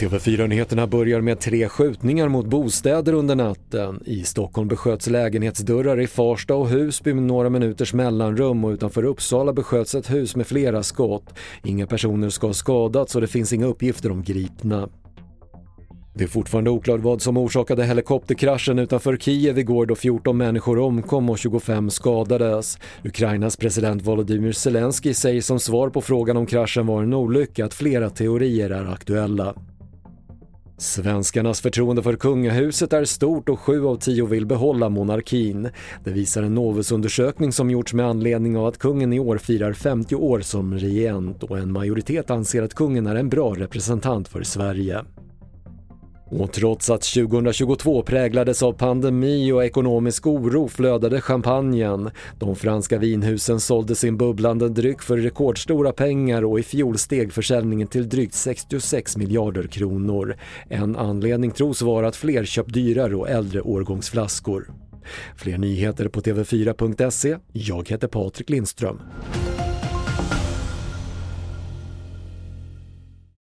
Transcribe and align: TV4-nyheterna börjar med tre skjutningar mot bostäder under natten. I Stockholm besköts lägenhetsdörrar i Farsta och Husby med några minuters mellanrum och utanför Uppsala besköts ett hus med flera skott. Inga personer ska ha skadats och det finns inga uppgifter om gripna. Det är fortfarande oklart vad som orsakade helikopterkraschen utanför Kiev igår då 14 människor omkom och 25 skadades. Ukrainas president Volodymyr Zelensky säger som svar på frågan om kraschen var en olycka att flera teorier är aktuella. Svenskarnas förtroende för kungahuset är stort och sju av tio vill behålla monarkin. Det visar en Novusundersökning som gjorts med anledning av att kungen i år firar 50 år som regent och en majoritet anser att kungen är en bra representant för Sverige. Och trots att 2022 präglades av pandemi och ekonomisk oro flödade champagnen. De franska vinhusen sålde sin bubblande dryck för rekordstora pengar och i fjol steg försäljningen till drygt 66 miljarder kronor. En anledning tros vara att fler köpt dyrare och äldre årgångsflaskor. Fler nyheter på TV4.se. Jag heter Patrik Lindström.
TV4-nyheterna 0.00 0.86
börjar 0.86 1.20
med 1.20 1.40
tre 1.40 1.68
skjutningar 1.68 2.28
mot 2.28 2.46
bostäder 2.46 3.12
under 3.12 3.34
natten. 3.34 4.02
I 4.06 4.24
Stockholm 4.24 4.68
besköts 4.68 5.06
lägenhetsdörrar 5.06 6.00
i 6.00 6.06
Farsta 6.06 6.54
och 6.54 6.68
Husby 6.68 7.14
med 7.14 7.22
några 7.22 7.50
minuters 7.50 7.94
mellanrum 7.94 8.64
och 8.64 8.70
utanför 8.70 9.04
Uppsala 9.04 9.52
besköts 9.52 9.94
ett 9.94 10.10
hus 10.10 10.36
med 10.36 10.46
flera 10.46 10.82
skott. 10.82 11.34
Inga 11.62 11.86
personer 11.86 12.30
ska 12.30 12.46
ha 12.46 12.54
skadats 12.54 13.14
och 13.14 13.20
det 13.20 13.26
finns 13.26 13.52
inga 13.52 13.66
uppgifter 13.66 14.10
om 14.10 14.22
gripna. 14.22 14.88
Det 16.16 16.24
är 16.24 16.28
fortfarande 16.28 16.70
oklart 16.70 17.00
vad 17.00 17.22
som 17.22 17.36
orsakade 17.36 17.84
helikopterkraschen 17.84 18.78
utanför 18.78 19.16
Kiev 19.16 19.58
igår 19.58 19.86
då 19.86 19.94
14 19.94 20.36
människor 20.36 20.78
omkom 20.78 21.30
och 21.30 21.38
25 21.38 21.90
skadades. 21.90 22.78
Ukrainas 23.04 23.56
president 23.56 24.02
Volodymyr 24.02 24.52
Zelensky 24.52 25.14
säger 25.14 25.40
som 25.40 25.60
svar 25.60 25.90
på 25.90 26.00
frågan 26.00 26.36
om 26.36 26.46
kraschen 26.46 26.86
var 26.86 27.02
en 27.02 27.14
olycka 27.14 27.64
att 27.64 27.74
flera 27.74 28.10
teorier 28.10 28.70
är 28.70 28.92
aktuella. 28.92 29.54
Svenskarnas 30.78 31.60
förtroende 31.60 32.02
för 32.02 32.16
kungahuset 32.16 32.92
är 32.92 33.04
stort 33.04 33.48
och 33.48 33.60
sju 33.60 33.86
av 33.86 33.96
tio 33.96 34.26
vill 34.26 34.46
behålla 34.46 34.88
monarkin. 34.88 35.68
Det 36.04 36.10
visar 36.10 36.42
en 36.42 36.54
Novusundersökning 36.54 37.52
som 37.52 37.70
gjorts 37.70 37.94
med 37.94 38.06
anledning 38.06 38.56
av 38.56 38.66
att 38.66 38.78
kungen 38.78 39.12
i 39.12 39.18
år 39.18 39.38
firar 39.38 39.72
50 39.72 40.14
år 40.14 40.40
som 40.40 40.74
regent 40.74 41.42
och 41.42 41.58
en 41.58 41.72
majoritet 41.72 42.30
anser 42.30 42.62
att 42.62 42.74
kungen 42.74 43.06
är 43.06 43.14
en 43.14 43.28
bra 43.28 43.54
representant 43.54 44.28
för 44.28 44.42
Sverige. 44.42 45.04
Och 46.38 46.52
trots 46.52 46.90
att 46.90 47.02
2022 47.02 48.02
präglades 48.02 48.62
av 48.62 48.72
pandemi 48.72 49.52
och 49.52 49.64
ekonomisk 49.64 50.26
oro 50.26 50.68
flödade 50.68 51.20
champagnen. 51.20 52.10
De 52.38 52.56
franska 52.56 52.98
vinhusen 52.98 53.60
sålde 53.60 53.94
sin 53.94 54.16
bubblande 54.16 54.68
dryck 54.68 55.02
för 55.02 55.16
rekordstora 55.16 55.92
pengar 55.92 56.44
och 56.44 56.58
i 56.58 56.62
fjol 56.62 56.98
steg 56.98 57.32
försäljningen 57.32 57.88
till 57.88 58.08
drygt 58.08 58.34
66 58.34 59.16
miljarder 59.16 59.66
kronor. 59.66 60.36
En 60.68 60.96
anledning 60.96 61.50
tros 61.50 61.82
vara 61.82 62.08
att 62.08 62.16
fler 62.16 62.44
köpt 62.44 62.74
dyrare 62.74 63.16
och 63.16 63.28
äldre 63.28 63.60
årgångsflaskor. 63.60 64.70
Fler 65.36 65.58
nyheter 65.58 66.08
på 66.08 66.20
TV4.se. 66.20 67.36
Jag 67.52 67.88
heter 67.88 68.08
Patrik 68.08 68.50
Lindström. 68.50 69.00